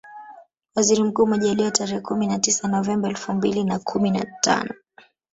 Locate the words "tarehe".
1.71-2.01